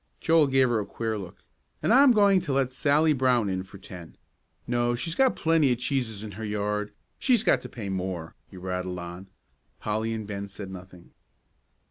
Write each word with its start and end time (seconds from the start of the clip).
Joel 0.19 0.47
gave 0.47 0.67
her 0.69 0.79
a 0.79 0.85
queer 0.87 1.15
look. 1.19 1.43
"And 1.83 1.93
I'm 1.93 2.11
going 2.11 2.39
to 2.39 2.53
let 2.53 2.71
Sally 2.71 3.13
Brown 3.13 3.49
in 3.49 3.61
for 3.61 3.77
ten. 3.77 4.15
No, 4.65 4.95
she's 4.95 5.13
got 5.13 5.35
plenty 5.35 5.71
of 5.71 5.77
cheeses 5.77 6.23
in 6.23 6.31
her 6.31 6.43
yard, 6.43 6.91
she's 7.19 7.43
got 7.43 7.61
to 7.61 7.69
pay 7.69 7.87
more," 7.87 8.33
he 8.49 8.57
rattled 8.57 8.97
on. 8.97 9.27
Polly 9.79 10.11
and 10.13 10.25
Ben 10.25 10.47
said 10.47 10.71
nothing. 10.71 11.11